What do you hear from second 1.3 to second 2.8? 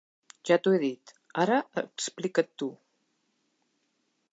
ara explica't tu.